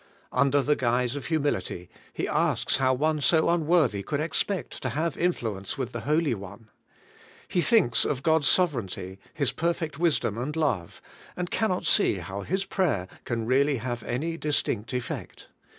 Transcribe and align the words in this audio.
Under 0.31 0.63
the 0.63 0.75
guise 0.75 1.15
of 1.15 1.27
humility, 1.27 1.87
he 2.11 2.27
asks 2.27 2.77
how 2.77 2.91
one 2.95 3.21
so 3.21 3.49
unworthy 3.49 4.01
could 4.01 4.19
expect 4.19 4.81
to 4.81 4.89
have 4.89 5.15
influence 5.15 5.77
with 5.77 5.91
the 5.91 5.99
Holy 6.09 6.33
One. 6.33 6.69
He 7.47 7.61
thinks 7.61 8.03
of 8.03 8.23
God's 8.23 8.47
sovereignty, 8.47 9.19
His 9.31 9.51
perfect 9.51 9.99
wisdom 9.99 10.39
and 10.39 10.55
love, 10.55 11.03
and 11.37 11.51
cannot 11.51 11.85
see 11.85 12.15
how 12.15 12.41
his 12.41 12.65
prayer 12.65 13.07
can 13.25 13.45
really 13.45 13.77
have 13.77 14.01
any 14.01 14.37
distinct 14.37 14.91
effect. 14.91 15.49